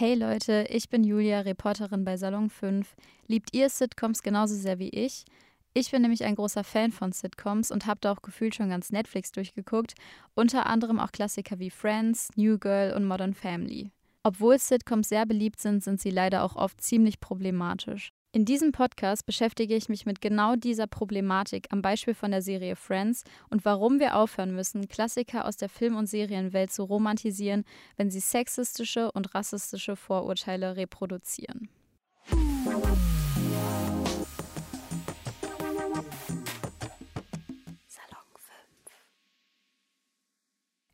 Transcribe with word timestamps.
Hey 0.00 0.14
Leute, 0.14 0.64
ich 0.70 0.88
bin 0.88 1.04
Julia, 1.04 1.40
Reporterin 1.40 2.06
bei 2.06 2.16
Salon 2.16 2.48
5. 2.48 2.96
Liebt 3.26 3.54
ihr 3.54 3.68
Sitcoms 3.68 4.22
genauso 4.22 4.54
sehr 4.54 4.78
wie 4.78 4.88
ich? 4.88 5.26
Ich 5.74 5.90
bin 5.90 6.00
nämlich 6.00 6.24
ein 6.24 6.36
großer 6.36 6.64
Fan 6.64 6.90
von 6.90 7.12
Sitcoms 7.12 7.70
und 7.70 7.84
habe 7.84 8.00
da 8.00 8.12
auch 8.12 8.22
gefühlt 8.22 8.54
schon 8.54 8.70
ganz 8.70 8.92
Netflix 8.92 9.30
durchgeguckt, 9.30 9.92
unter 10.34 10.64
anderem 10.64 10.98
auch 10.98 11.12
Klassiker 11.12 11.58
wie 11.58 11.68
Friends, 11.68 12.30
New 12.34 12.56
Girl 12.56 12.94
und 12.94 13.04
Modern 13.04 13.34
Family. 13.34 13.90
Obwohl 14.22 14.58
Sitcoms 14.58 15.10
sehr 15.10 15.26
beliebt 15.26 15.60
sind, 15.60 15.84
sind 15.84 16.00
sie 16.00 16.08
leider 16.08 16.44
auch 16.44 16.56
oft 16.56 16.80
ziemlich 16.80 17.20
problematisch. 17.20 18.10
In 18.32 18.44
diesem 18.44 18.70
Podcast 18.70 19.26
beschäftige 19.26 19.74
ich 19.74 19.88
mich 19.88 20.06
mit 20.06 20.20
genau 20.20 20.54
dieser 20.54 20.86
Problematik 20.86 21.66
am 21.70 21.82
Beispiel 21.82 22.14
von 22.14 22.30
der 22.30 22.42
Serie 22.42 22.76
Friends 22.76 23.24
und 23.48 23.64
warum 23.64 23.98
wir 23.98 24.14
aufhören 24.14 24.54
müssen, 24.54 24.86
Klassiker 24.86 25.46
aus 25.46 25.56
der 25.56 25.68
Film- 25.68 25.96
und 25.96 26.06
Serienwelt 26.06 26.70
zu 26.70 26.84
romantisieren, 26.84 27.64
wenn 27.96 28.08
sie 28.08 28.20
sexistische 28.20 29.10
und 29.10 29.34
rassistische 29.34 29.96
Vorurteile 29.96 30.76
reproduzieren. 30.76 31.68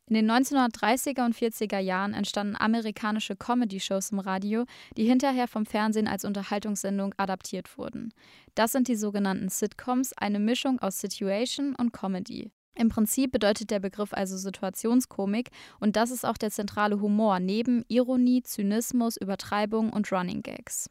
In 0.09 0.13
den 0.13 0.31
1930er 0.31 1.25
und 1.25 1.35
40er 1.35 1.79
Jahren 1.79 2.13
entstanden 2.13 2.55
amerikanische 2.55 3.35
Comedy-Shows 3.35 4.11
im 4.11 4.19
Radio, 4.19 4.63
die 4.95 5.03
hinterher 5.03 5.49
vom 5.49 5.65
Fernsehen 5.65 6.07
als 6.07 6.23
Unterhaltungssendung 6.23 7.13
adaptiert 7.17 7.77
wurden. 7.77 8.13
Das 8.55 8.71
sind 8.71 8.87
die 8.87 8.95
sogenannten 8.95 9.49
Sitcoms, 9.49 10.13
eine 10.13 10.39
Mischung 10.39 10.79
aus 10.79 11.01
Situation 11.01 11.75
und 11.75 11.91
Comedy. 11.91 12.51
Im 12.75 12.87
Prinzip 12.87 13.33
bedeutet 13.33 13.69
der 13.69 13.79
Begriff 13.79 14.13
also 14.13 14.37
Situationskomik 14.37 15.49
und 15.81 15.97
das 15.97 16.11
ist 16.11 16.25
auch 16.25 16.37
der 16.37 16.51
zentrale 16.51 17.01
Humor 17.01 17.41
neben 17.41 17.83
Ironie, 17.89 18.43
Zynismus, 18.43 19.17
Übertreibung 19.17 19.91
und 19.91 20.09
Running 20.13 20.41
Gags. 20.41 20.89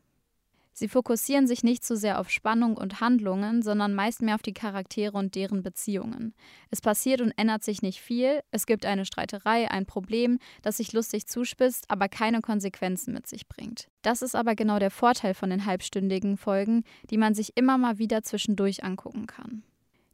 Sie 0.79 0.89
fokussieren 0.89 1.47
sich 1.47 1.65
nicht 1.65 1.87
so 1.87 1.95
sehr 1.95 2.21
auf 2.21 2.29
Spannung 2.29 2.77
und 2.77 3.01
Handlungen, 3.01 3.63
sondern 3.63 3.95
meist 3.95 4.21
mehr 4.21 4.35
auf 4.35 4.43
die 4.43 4.53
Charaktere 4.53 5.17
und 5.17 5.35
deren 5.35 5.63
Beziehungen. 5.63 6.35
Es 6.71 6.83
passiert 6.83 7.23
und 7.23 7.33
ändert 7.39 7.65
sich 7.65 7.81
nicht 7.81 7.99
viel, 7.99 8.43
es 8.51 8.67
gibt 8.67 8.85
eine 8.85 9.07
Streiterei, 9.07 9.71
ein 9.71 9.87
Problem, 9.87 10.39
das 10.61 10.77
sich 10.77 10.93
lustig 10.93 11.27
zuspitzt, 11.27 11.91
aber 11.91 12.11
keine 12.11 12.43
Konsequenzen 12.43 13.15
mit 13.15 13.27
sich 13.27 13.49
bringt. 13.49 13.89
Das 14.03 14.21
ist 14.21 14.37
aber 14.37 14.55
genau 14.55 14.79
der 14.79 14.91
Vorteil 14.91 15.33
von 15.33 15.49
den 15.49 15.65
halbstündigen 15.65 16.37
Folgen, 16.37 16.85
die 17.09 17.17
man 17.17 17.35
sich 17.35 17.57
immer 17.57 17.79
mal 17.79 17.97
wieder 17.97 18.23
zwischendurch 18.23 18.85
angucken 18.85 19.27
kann. 19.27 19.63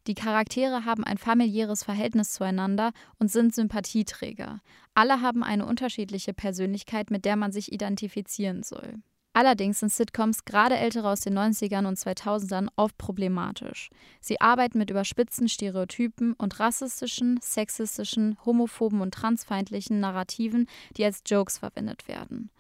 Die 0.06 0.14
Charaktere 0.14 0.84
haben 0.84 1.02
ein 1.02 1.18
familiäres 1.18 1.82
Verhältnis 1.82 2.34
zueinander 2.34 2.92
und 3.18 3.32
sind 3.32 3.52
Sympathieträger. 3.52 4.60
Alle 4.94 5.22
haben 5.22 5.42
eine 5.42 5.66
unterschiedliche 5.66 6.32
Persönlichkeit, 6.32 7.10
mit 7.10 7.24
der 7.24 7.34
man 7.34 7.50
sich 7.50 7.72
identifizieren 7.72 8.62
soll. 8.62 9.02
Allerdings 9.34 9.80
sind 9.80 9.90
Sitcoms, 9.90 10.44
gerade 10.44 10.76
ältere 10.76 11.08
aus 11.08 11.20
den 11.20 11.38
90ern 11.38 11.86
und 11.86 11.98
2000ern, 11.98 12.68
oft 12.76 12.98
problematisch. 12.98 13.88
Sie 14.20 14.40
arbeiten 14.40 14.78
mit 14.78 14.90
überspitzten 14.90 15.48
Stereotypen 15.48 16.34
und 16.34 16.60
rassistischen, 16.60 17.38
sexistischen, 17.40 18.36
homophoben 18.44 19.00
und 19.00 19.14
transfeindlichen 19.14 20.00
Narrativen, 20.00 20.68
die 20.96 21.04
als 21.04 21.22
Jokes 21.26 21.58
verwendet 21.58 22.08
werden. 22.08 22.50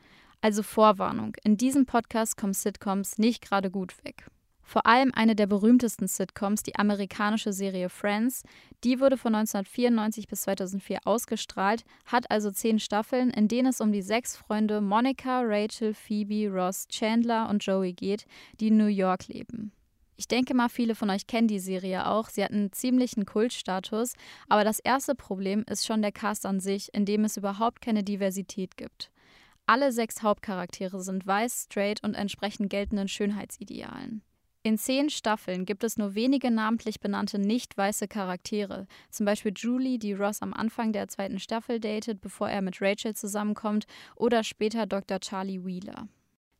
Also 0.40 0.62
Vorwarnung, 0.62 1.36
in 1.44 1.58
diesem 1.58 1.84
Podcast 1.84 2.38
kommen 2.38 2.54
Sitcoms 2.54 3.18
nicht 3.18 3.42
gerade 3.42 3.70
gut 3.70 4.02
weg. 4.04 4.26
Vor 4.72 4.86
allem 4.86 5.12
eine 5.12 5.36
der 5.36 5.46
berühmtesten 5.46 6.06
Sitcoms, 6.06 6.62
die 6.62 6.76
amerikanische 6.76 7.52
Serie 7.52 7.90
Friends, 7.90 8.42
die 8.84 9.00
wurde 9.00 9.18
von 9.18 9.34
1994 9.34 10.28
bis 10.28 10.40
2004 10.40 11.00
ausgestrahlt, 11.04 11.84
hat 12.06 12.30
also 12.30 12.50
zehn 12.50 12.78
Staffeln, 12.78 13.28
in 13.28 13.48
denen 13.48 13.68
es 13.68 13.82
um 13.82 13.92
die 13.92 14.00
sechs 14.00 14.34
Freunde 14.34 14.80
Monica, 14.80 15.42
Rachel, 15.44 15.92
Phoebe, 15.92 16.50
Ross, 16.50 16.88
Chandler 16.88 17.50
und 17.50 17.62
Joey 17.62 17.92
geht, 17.92 18.24
die 18.60 18.68
in 18.68 18.78
New 18.78 18.86
York 18.86 19.28
leben. 19.28 19.72
Ich 20.16 20.26
denke 20.26 20.54
mal, 20.54 20.70
viele 20.70 20.94
von 20.94 21.10
euch 21.10 21.26
kennen 21.26 21.48
die 21.48 21.60
Serie 21.60 22.06
auch. 22.06 22.30
Sie 22.30 22.42
hat 22.42 22.52
einen 22.52 22.72
ziemlichen 22.72 23.26
Kultstatus, 23.26 24.14
aber 24.48 24.64
das 24.64 24.78
erste 24.78 25.14
Problem 25.14 25.66
ist 25.68 25.84
schon 25.84 26.00
der 26.00 26.12
Cast 26.12 26.46
an 26.46 26.60
sich, 26.60 26.88
in 26.94 27.04
dem 27.04 27.24
es 27.24 27.36
überhaupt 27.36 27.82
keine 27.82 28.04
Diversität 28.04 28.78
gibt. 28.78 29.10
Alle 29.66 29.92
sechs 29.92 30.22
Hauptcharaktere 30.22 31.02
sind 31.02 31.26
weiß, 31.26 31.64
straight 31.64 32.02
und 32.02 32.14
entsprechen 32.14 32.70
geltenden 32.70 33.08
Schönheitsidealen. 33.08 34.22
In 34.64 34.78
zehn 34.78 35.10
Staffeln 35.10 35.64
gibt 35.64 35.82
es 35.82 35.96
nur 35.96 36.14
wenige 36.14 36.48
namentlich 36.52 37.00
benannte 37.00 37.40
nicht 37.40 37.76
weiße 37.76 38.06
Charaktere, 38.06 38.86
zum 39.10 39.26
Beispiel 39.26 39.52
Julie, 39.56 39.98
die 39.98 40.12
Ross 40.12 40.40
am 40.40 40.54
Anfang 40.54 40.92
der 40.92 41.08
zweiten 41.08 41.40
Staffel 41.40 41.80
datet, 41.80 42.20
bevor 42.20 42.48
er 42.48 42.62
mit 42.62 42.80
Rachel 42.80 43.14
zusammenkommt, 43.14 43.86
oder 44.14 44.44
später 44.44 44.86
Dr. 44.86 45.18
Charlie 45.18 45.64
Wheeler. 45.64 46.06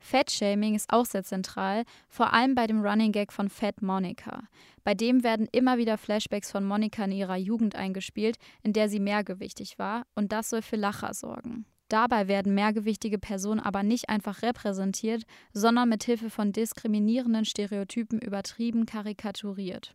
Fat-Shaming 0.00 0.74
ist 0.74 0.92
auch 0.92 1.06
sehr 1.06 1.22
zentral, 1.22 1.84
vor 2.08 2.32
allem 2.32 2.56
bei 2.56 2.66
dem 2.66 2.84
Running 2.84 3.12
Gag 3.12 3.32
von 3.32 3.48
Fat 3.48 3.82
Monica. 3.82 4.48
Bei 4.82 4.94
dem 4.94 5.22
werden 5.22 5.46
immer 5.52 5.78
wieder 5.78 5.96
Flashbacks 5.96 6.50
von 6.50 6.64
Monica 6.64 7.04
in 7.04 7.12
ihrer 7.12 7.36
Jugend 7.36 7.76
eingespielt, 7.76 8.36
in 8.64 8.72
der 8.72 8.88
sie 8.88 8.98
mehrgewichtig 8.98 9.78
war, 9.78 10.06
und 10.16 10.32
das 10.32 10.50
soll 10.50 10.62
für 10.62 10.74
Lacher 10.74 11.14
sorgen. 11.14 11.66
Dabei 11.92 12.26
werden 12.26 12.54
mehrgewichtige 12.54 13.18
Personen 13.18 13.60
aber 13.60 13.82
nicht 13.82 14.08
einfach 14.08 14.40
repräsentiert, 14.40 15.24
sondern 15.52 15.90
mit 15.90 16.04
Hilfe 16.04 16.30
von 16.30 16.50
diskriminierenden 16.50 17.44
Stereotypen 17.44 18.18
übertrieben 18.18 18.86
karikaturiert. 18.86 19.94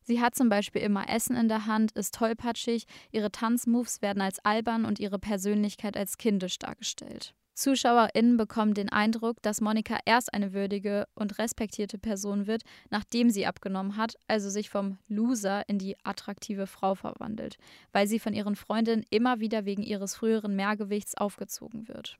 Sie 0.00 0.20
hat 0.20 0.34
zum 0.34 0.48
Beispiel 0.48 0.82
immer 0.82 1.08
Essen 1.08 1.36
in 1.36 1.46
der 1.46 1.66
Hand, 1.66 1.92
ist 1.92 2.16
tollpatschig, 2.16 2.86
ihre 3.12 3.30
Tanzmoves 3.30 4.02
werden 4.02 4.20
als 4.20 4.44
albern 4.44 4.84
und 4.84 4.98
ihre 4.98 5.20
Persönlichkeit 5.20 5.96
als 5.96 6.18
kindisch 6.18 6.58
dargestellt. 6.58 7.32
ZuschauerInnen 7.54 8.36
bekommen 8.36 8.74
den 8.74 8.88
Eindruck, 8.88 9.42
dass 9.42 9.60
Monika 9.60 9.98
erst 10.04 10.32
eine 10.32 10.52
würdige 10.52 11.06
und 11.14 11.38
respektierte 11.38 11.98
Person 11.98 12.46
wird, 12.46 12.62
nachdem 12.90 13.30
sie 13.30 13.46
abgenommen 13.46 13.96
hat, 13.96 14.16
also 14.26 14.48
sich 14.48 14.70
vom 14.70 14.98
Loser 15.08 15.68
in 15.68 15.78
die 15.78 15.96
attraktive 16.04 16.66
Frau 16.66 16.94
verwandelt, 16.94 17.56
weil 17.92 18.06
sie 18.06 18.18
von 18.18 18.32
ihren 18.32 18.56
Freundinnen 18.56 19.04
immer 19.10 19.40
wieder 19.40 19.64
wegen 19.64 19.82
ihres 19.82 20.14
früheren 20.14 20.56
Mehrgewichts 20.56 21.14
aufgezogen 21.14 21.88
wird. 21.88 22.18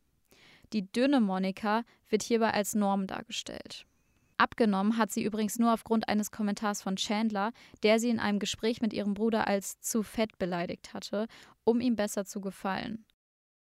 Die 0.72 0.90
dünne 0.90 1.20
Monika 1.20 1.84
wird 2.08 2.22
hierbei 2.22 2.52
als 2.52 2.74
Norm 2.74 3.06
dargestellt. 3.06 3.86
Abgenommen 4.38 4.96
hat 4.96 5.12
sie 5.12 5.22
übrigens 5.22 5.58
nur 5.58 5.72
aufgrund 5.72 6.08
eines 6.08 6.30
Kommentars 6.30 6.82
von 6.82 6.96
Chandler, 6.96 7.52
der 7.82 7.98
sie 7.98 8.08
in 8.08 8.18
einem 8.18 8.38
Gespräch 8.38 8.80
mit 8.80 8.92
ihrem 8.92 9.14
Bruder 9.14 9.46
als 9.46 9.80
zu 9.80 10.02
fett 10.02 10.38
beleidigt 10.38 10.94
hatte, 10.94 11.26
um 11.64 11.80
ihm 11.80 11.94
besser 11.94 12.24
zu 12.24 12.40
gefallen. 12.40 13.04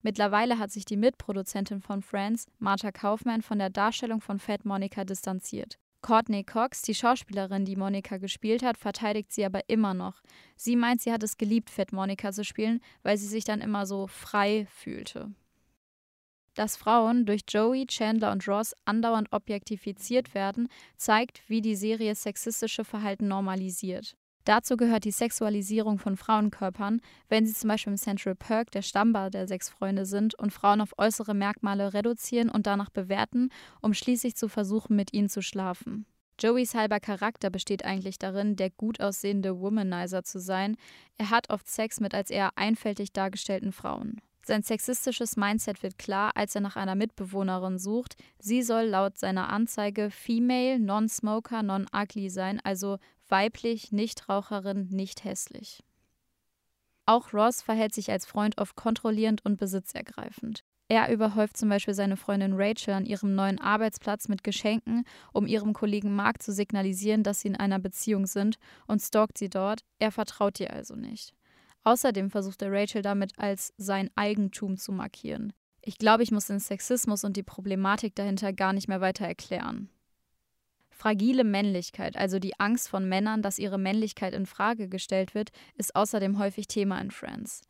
Mittlerweile 0.02 0.60
hat 0.60 0.72
sich 0.72 0.86
die 0.86 0.98
Mitproduzentin 0.98 1.82
von 1.82 2.02
Friends, 2.02 2.48
Martha 2.60 2.92
Kaufmann, 2.92 3.42
von 3.42 3.60
der 3.60 3.70
Darstellung 3.70 4.22
von 4.22 4.40
Fat 4.40 4.66
Monica 4.66 5.04
distanziert. 5.04 5.78
Courtney 6.02 6.44
Cox, 6.44 6.84
die 6.84 6.94
Schauspielerin, 6.94 7.66
die 7.66 7.76
Monica 7.76 8.18
gespielt 8.18 8.64
hat, 8.64 8.78
verteidigt 8.78 9.32
sie 9.32 9.44
aber 9.46 9.68
immer 9.68 9.94
noch. 9.94 10.22
Sie 10.56 10.76
meint, 10.76 11.02
sie 11.02 11.12
hat 11.12 11.24
es 11.24 11.38
geliebt, 11.38 11.70
Fat 11.70 11.92
Monica 11.92 12.32
zu 12.32 12.46
spielen, 12.46 12.80
weil 13.04 13.18
sie 13.18 13.28
sich 13.28 13.44
dann 13.44 13.62
immer 13.62 13.86
so 13.86 14.08
frei 14.08 14.68
fühlte. 14.70 15.34
Dass 16.54 16.78
Frauen 16.78 17.26
durch 17.26 17.42
Joey, 17.48 17.86
Chandler 17.88 18.32
und 18.32 18.48
Ross 18.48 18.74
andauernd 18.86 19.32
objektifiziert 19.32 20.34
werden, 20.34 20.70
zeigt, 20.96 21.42
wie 21.48 21.62
die 21.62 21.76
Serie 21.76 22.16
sexistische 22.16 22.84
Verhalten 22.84 23.28
normalisiert. 23.28 24.16
Dazu 24.48 24.78
gehört 24.78 25.04
die 25.04 25.12
Sexualisierung 25.12 26.00
von 26.00 26.16
Frauenkörpern, 26.16 27.02
wenn 27.28 27.46
sie 27.46 27.54
zum 27.54 27.68
Beispiel 27.68 27.92
im 27.92 27.98
Central 27.98 28.34
Perk 28.34 28.72
der 28.72 28.82
Stammbar 28.82 29.30
der 29.30 29.46
sechs 29.46 29.68
Freunde 29.68 30.06
sind 30.06 30.36
und 30.36 30.54
Frauen 30.54 30.80
auf 30.80 30.98
äußere 30.98 31.34
Merkmale 31.34 31.94
reduzieren 31.94 32.48
und 32.48 32.66
danach 32.66 32.90
bewerten, 32.90 33.50
um 33.82 33.94
schließlich 33.94 34.38
zu 34.38 34.48
versuchen, 34.48 34.96
mit 34.96 35.12
ihnen 35.12 35.28
zu 35.28 35.42
schlafen. 35.42 36.06
Joeys 36.40 36.76
halber 36.76 37.02
Charakter 37.02 37.50
besteht 37.50 37.84
eigentlich 37.84 38.20
darin, 38.20 38.56
der 38.56 38.70
gut 38.70 39.02
aussehende 39.02 39.60
Womanizer 39.60 40.24
zu 40.24 40.40
sein. 40.40 40.78
Er 41.18 41.30
hat 41.30 41.50
oft 41.50 41.68
Sex 41.68 42.00
mit 42.00 42.14
als 42.14 42.30
eher 42.30 42.52
einfältig 42.56 43.12
dargestellten 43.12 43.74
Frauen. 43.74 44.22
Sein 44.48 44.64
sexistisches 44.64 45.36
Mindset 45.36 45.84
wird 45.84 45.98
klar, 45.98 46.32
als 46.36 46.56
er 46.56 46.62
nach 46.62 46.78
einer 46.78 46.96
Mitbewohnerin 46.96 47.78
sucht. 47.78 48.16
Sie 48.40 48.62
soll 48.62 48.86
laut 48.86 49.18
seiner 49.18 49.50
Anzeige 49.50 50.10
Female, 50.10 50.80
Non-Smoker, 50.80 51.64
Non-Ugly 51.64 52.30
sein, 52.30 52.62
also 52.64 52.98
weiblich, 53.30 53.92
Nichtraucherin, 53.92 54.88
nicht 54.90 55.24
hässlich. 55.24 55.84
Auch 57.06 57.34
Ross 57.34 57.62
verhält 57.62 57.94
sich 57.94 58.12
als 58.12 58.26
Freund 58.26 58.58
oft 58.58 58.76
kontrollierend 58.76 59.46
und 59.46 59.58
besitzergreifend. 59.58 60.64
Er 60.90 61.12
überhäuft 61.12 61.58
zum 61.58 61.70
Beispiel 61.70 61.94
seine 61.94 62.16
Freundin 62.16 62.54
Rachel 62.56 62.94
an 62.94 63.06
ihrem 63.06 63.36
neuen 63.36 63.60
Arbeitsplatz 63.60 64.30
mit 64.30 64.44
Geschenken, 64.44 65.04
um 65.34 65.46
ihrem 65.46 65.74
Kollegen 65.74 66.16
Mark 66.16 66.42
zu 66.42 66.54
signalisieren, 66.54 67.24
dass 67.24 67.42
sie 67.42 67.50
in 67.50 67.58
einer 67.58 67.80
Beziehung 67.80 68.26
sind, 68.26 68.58
und 68.88 69.02
stalkt 69.02 69.38
sie 69.38 69.50
dort. 69.50 69.82
Er 70.00 70.12
vertraut 70.12 70.60
ihr 70.60 70.72
also 70.72 70.96
nicht. 70.96 71.34
Außerdem 71.84 72.30
versucht 72.30 72.62
er 72.62 72.72
Rachel 72.72 73.02
damit 73.02 73.38
als 73.38 73.74
sein 73.78 74.10
Eigentum 74.16 74.78
zu 74.78 74.92
markieren. 74.92 75.54
Ich 75.82 75.98
glaube, 75.98 76.24
ich 76.24 76.32
muss 76.32 76.48
den 76.48 76.60
Sexismus 76.60 77.24
und 77.24 77.38
die 77.38 77.44
Problematik 77.44 78.16
dahinter 78.16 78.52
gar 78.52 78.74
nicht 78.74 78.88
mehr 78.88 79.02
weiter 79.02 79.26
erklären. 79.26 79.90
Fragile 80.98 81.44
Männlichkeit, 81.44 82.18
also 82.18 82.40
die 82.40 82.60
Angst 82.60 82.90
von 82.90 83.08
Männern, 83.08 83.44
dass 83.44 83.60
ihre 83.60 83.78
Männlichkeit 83.78 84.34
in 84.34 84.48
Frage 84.48 84.90
gestellt 84.90 85.36
wird, 85.36 85.52
ist 85.76 85.96
außerdem 85.96 86.40
häufig 86.40 86.68
Thema 86.68 87.00
in 87.00 87.12
Friends. 87.12 87.62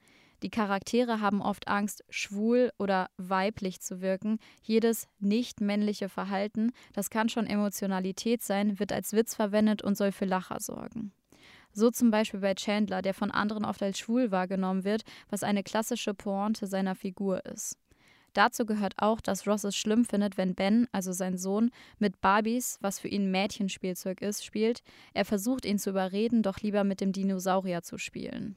Die 0.44 0.50
Charaktere 0.50 1.20
haben 1.20 1.42
oft 1.42 1.68
Angst, 1.68 2.06
schwul 2.10 2.72
oder 2.78 3.10
weiblich 3.18 3.82
zu 3.82 4.00
wirken. 4.00 4.40
Jedes 4.62 5.10
nicht 5.20 5.60
männliche 5.60 6.08
Verhalten, 6.08 6.72
das 6.94 7.10
kann 7.10 7.28
schon 7.28 7.48
Emotionalität 7.48 8.44
sein, 8.44 8.80
wird 8.80 8.94
als 8.94 9.12
Witz 9.12 9.36
verwendet 9.36 9.82
und 9.82 9.98
soll 9.98 10.14
für 10.14 10.26
Lacher 10.26 10.60
sorgen. 10.62 11.12
So 11.74 11.92
zum 11.92 12.12
Beispiel 12.12 12.40
bei 12.40 12.54
Chandler, 12.56 13.02
der 13.02 13.14
von 13.14 13.30
anderen 13.30 13.66
oft 13.66 13.84
als 13.84 14.00
schwul 14.00 14.32
wahrgenommen 14.32 14.86
wird, 14.86 15.04
was 15.30 15.44
eine 15.44 15.64
klassische 15.64 16.14
Pointe 16.14 16.66
seiner 16.66 16.96
Figur 16.96 17.46
ist. 17.46 17.78
Dazu 18.38 18.68
gehört 18.68 18.94
auch, 18.98 19.20
dass 19.20 19.48
Ross 19.48 19.64
es 19.64 19.76
schlimm 19.76 20.06
findet, 20.06 20.38
wenn 20.38 20.54
Ben, 20.54 20.88
also 20.92 21.12
sein 21.12 21.40
Sohn, 21.40 21.72
mit 21.98 22.22
Barbies, 22.22 22.78
was 22.82 23.00
für 23.00 23.08
ihn 23.08 23.32
Mädchenspielzeug 23.32 24.22
ist, 24.22 24.46
spielt. 24.46 24.84
Er 25.16 25.26
versucht 25.26 25.66
ihn 25.66 25.80
zu 25.80 25.90
überreden, 25.90 26.44
doch 26.44 26.60
lieber 26.60 26.84
mit 26.84 27.02
dem 27.02 27.14
Dinosaurier 27.14 27.82
zu 27.82 27.98
spielen. 27.98 28.56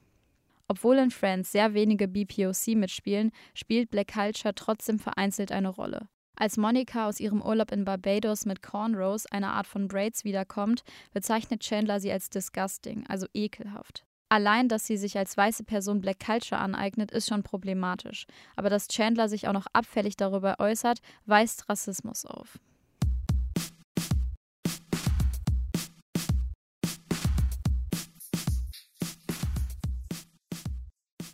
Obwohl 0.68 0.98
in 0.98 1.10
Friends 1.10 1.50
sehr 1.50 1.72
wenige 1.72 2.08
BPOC 2.08 2.76
mitspielen, 2.76 3.32
spielt 3.54 3.90
Black 3.90 4.08
Culture 4.12 4.54
trotzdem 4.54 4.98
vereinzelt 4.98 5.50
eine 5.50 5.70
Rolle. 5.70 6.10
Als 6.36 6.58
Monica 6.58 7.08
aus 7.08 7.18
ihrem 7.18 7.40
Urlaub 7.40 7.72
in 7.72 7.86
Barbados 7.86 8.44
mit 8.44 8.60
Cornrows, 8.60 9.24
einer 9.32 9.54
Art 9.54 9.66
von 9.66 9.88
Braids, 9.88 10.24
wiederkommt, 10.24 10.82
bezeichnet 11.14 11.62
Chandler 11.62 12.00
sie 12.00 12.12
als 12.12 12.28
disgusting, 12.28 13.06
also 13.08 13.26
ekelhaft. 13.32 14.04
Allein, 14.32 14.68
dass 14.68 14.86
sie 14.86 14.96
sich 14.96 15.18
als 15.18 15.36
weiße 15.36 15.64
Person 15.64 16.00
Black 16.00 16.20
Culture 16.20 16.60
aneignet, 16.60 17.10
ist 17.10 17.28
schon 17.28 17.42
problematisch. 17.42 18.26
Aber 18.54 18.70
dass 18.70 18.86
Chandler 18.86 19.28
sich 19.28 19.48
auch 19.48 19.52
noch 19.52 19.66
abfällig 19.72 20.16
darüber 20.16 20.60
äußert, 20.60 21.00
weist 21.26 21.68
Rassismus 21.68 22.24
auf. 22.24 22.60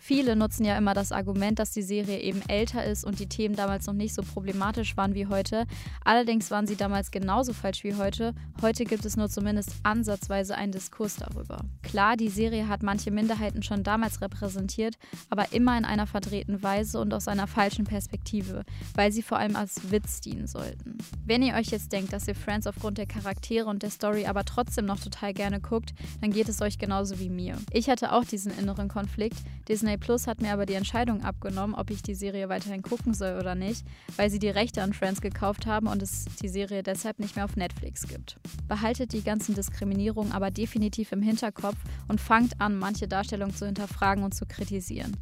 Viele 0.07 0.37
nutzen 0.37 0.65
ja 0.65 0.79
immer 0.79 0.95
das 0.95 1.11
Argument, 1.11 1.59
dass 1.59 1.73
die 1.73 1.83
Serie 1.83 2.21
eben 2.21 2.41
älter 2.47 2.85
ist 2.85 3.05
und 3.05 3.19
die 3.19 3.27
Themen 3.27 3.57
damals 3.57 3.89
noch 3.89 3.93
nicht 3.93 4.15
so 4.15 4.23
problematisch 4.23 4.97
waren 4.97 5.17
wie 5.17 5.27
heute. 5.27 5.67
Allerdings 6.05 6.49
waren 6.53 6.69
sie 6.69 6.77
damals 6.77 7.11
genauso 7.11 7.53
falsch 7.53 7.83
wie 7.83 7.97
heute. 7.97 8.33
Heute 8.63 8.85
gibt 8.85 9.05
es 9.05 9.17
nur 9.17 9.29
zumindest 9.29 9.73
ansatzweise 9.83 10.55
einen 10.55 10.71
Diskurs 10.71 11.17
darüber. 11.17 11.59
Klar, 11.83 12.17
die 12.17 12.29
Serie 12.29 12.69
hat 12.69 12.85
manche 12.85 13.11
Minderheiten 13.11 13.65
schon 13.65 13.83
damals 13.83 14.23
repräsentiert, 14.23 14.97
aber 15.29 15.53
immer 15.53 15.77
in 15.77 15.85
einer 15.85 16.07
verdrehten 16.07 16.63
Weise 16.63 17.01
und 17.01 17.13
aus 17.13 17.27
einer 17.27 17.49
falschen 17.49 17.85
Perspektive, 17.85 18.63
weil 18.95 19.11
sie 19.11 19.23
vor 19.23 19.39
allem 19.39 19.57
als 19.57 19.91
Witz 19.91 20.21
dienen 20.21 20.47
sollten. 20.47 20.99
Wenn 21.25 21.43
ihr 21.43 21.55
euch 21.55 21.73
jetzt 21.73 21.91
denkt, 21.91 22.13
dass 22.13 22.29
ihr 22.29 22.37
Friends 22.37 22.69
aufgrund 22.69 22.99
der 22.99 23.07
Charaktere 23.07 23.69
und 23.69 23.83
der 23.83 23.91
Story 23.91 24.27
aber 24.27 24.45
trotzdem 24.45 24.87
noch 24.87 25.01
total 25.01 25.35
gerne 25.35 25.61
guckt, 25.61 25.95
dann 26.21 26.31
geht 26.31 26.49
es 26.49 26.63
euch 26.63 26.79
genauso 26.79 27.19
wie 27.19 27.29
mir. 27.29 27.59
Ich 27.73 27.91
hatte 27.91 28.13
auch 28.13 28.25
diesen 28.25 28.57
inneren 28.57 28.87
Konflikt. 28.87 29.39
Disney 29.69 29.96
Disney 29.97 30.07
Plus 30.07 30.27
hat 30.27 30.43
mir 30.43 30.53
aber 30.53 30.67
die 30.67 30.75
Entscheidung 30.75 31.23
abgenommen, 31.23 31.75
ob 31.75 31.91
ich 31.91 32.03
die 32.03 32.15
Serie 32.15 32.49
weiterhin 32.49 32.83
gucken 32.83 33.15
soll 33.15 33.39
oder 33.39 33.55
nicht, 33.55 33.87
weil 34.17 34.31
sie 34.31 34.39
die 34.39 34.49
Rechte 34.49 34.83
an 34.83 34.93
Friends 34.93 35.21
gekauft 35.21 35.67
haben 35.67 35.87
und 35.87 36.03
es 36.03 36.27
die 36.43 36.49
Serie 36.49 36.83
deshalb 36.83 37.19
nicht 37.19 37.37
mehr 37.37 37.45
auf 37.47 37.57
Netflix 37.57 38.07
gibt. 38.07 38.39
Behaltet 38.69 39.13
die 39.13 39.23
ganzen 39.23 39.55
Diskriminierungen 39.55 40.33
aber 40.33 40.51
definitiv 40.51 41.13
im 41.13 41.23
Hinterkopf 41.23 41.79
und 42.09 42.21
fangt 42.21 42.61
an, 42.61 42.77
manche 42.77 43.09
Darstellungen 43.09 43.55
zu 43.55 43.65
hinterfragen 43.65 44.23
und 44.23 44.35
zu 44.35 44.45
kritisieren. 44.45 45.17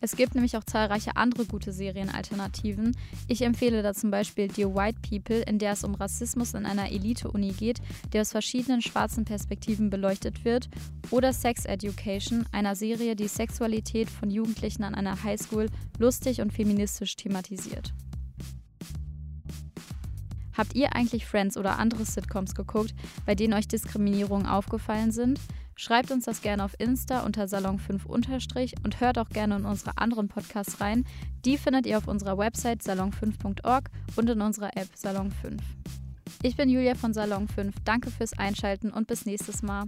Es 0.00 0.16
gibt 0.16 0.34
nämlich 0.34 0.56
auch 0.56 0.64
zahlreiche 0.64 1.16
andere 1.16 1.46
gute 1.46 1.72
Serienalternativen. 1.72 2.96
Ich 3.28 3.42
empfehle 3.42 3.82
da 3.82 3.94
zum 3.94 4.10
Beispiel 4.10 4.48
Dear 4.48 4.74
White 4.74 4.98
People, 5.08 5.40
in 5.42 5.58
der 5.58 5.72
es 5.72 5.84
um 5.84 5.94
Rassismus 5.94 6.54
in 6.54 6.66
einer 6.66 6.90
Elite-Uni 6.90 7.52
geht, 7.52 7.80
der 8.12 8.22
aus 8.22 8.32
verschiedenen 8.32 8.82
schwarzen 8.82 9.24
Perspektiven 9.24 9.90
beleuchtet 9.90 10.44
wird, 10.44 10.68
oder 11.10 11.32
Sex 11.32 11.64
Education, 11.64 12.46
einer 12.52 12.76
Serie, 12.76 13.16
die 13.16 13.28
Sexualität 13.28 14.10
von 14.10 14.30
Jugendlichen 14.30 14.84
an 14.84 14.94
einer 14.94 15.22
Highschool 15.22 15.68
lustig 15.98 16.40
und 16.40 16.52
feministisch 16.52 17.16
thematisiert. 17.16 17.94
Habt 20.56 20.74
ihr 20.74 20.94
eigentlich 20.94 21.26
Friends 21.26 21.56
oder 21.56 21.78
andere 21.78 22.04
Sitcoms 22.04 22.54
geguckt, 22.54 22.94
bei 23.26 23.34
denen 23.34 23.54
euch 23.54 23.66
Diskriminierungen 23.66 24.46
aufgefallen 24.46 25.10
sind? 25.10 25.40
Schreibt 25.76 26.10
uns 26.10 26.24
das 26.24 26.40
gerne 26.40 26.64
auf 26.64 26.78
Insta 26.78 27.20
unter 27.20 27.44
Salon5 27.44 28.06
und 28.06 29.00
hört 29.00 29.18
auch 29.18 29.28
gerne 29.28 29.56
in 29.56 29.64
unsere 29.64 29.98
anderen 29.98 30.28
Podcasts 30.28 30.80
rein. 30.80 31.04
Die 31.44 31.58
findet 31.58 31.86
ihr 31.86 31.98
auf 31.98 32.08
unserer 32.08 32.38
Website 32.38 32.82
salon5.org 32.82 33.90
und 34.16 34.30
in 34.30 34.40
unserer 34.40 34.76
App 34.76 34.88
Salon5. 34.96 35.58
Ich 36.42 36.56
bin 36.56 36.68
Julia 36.68 36.94
von 36.94 37.12
Salon 37.12 37.48
5. 37.48 37.74
Danke 37.84 38.10
fürs 38.10 38.38
Einschalten 38.38 38.90
und 38.90 39.06
bis 39.06 39.26
nächstes 39.26 39.62
Mal. 39.62 39.84